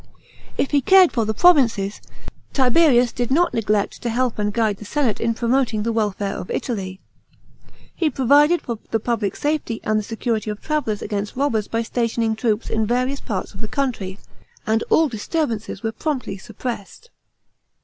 [0.03, 0.15] §7.
[0.57, 2.01] If he cared for the provinces,
[2.53, 6.49] Tiberius did not neglect to help and guide the senate in promoting the welfare of
[6.49, 6.99] Italy.
[7.93, 12.35] He piovided for the public safety and the security of travellers against robbers by stationing
[12.35, 14.17] troops in various parts of the country;
[14.65, 17.11] and all disturbances were promptly suppressed.